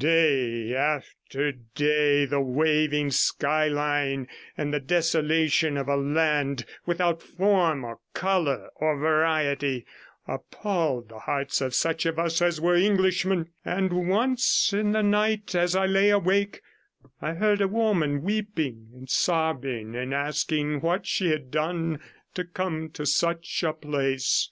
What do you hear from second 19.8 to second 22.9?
and asking what she had done to come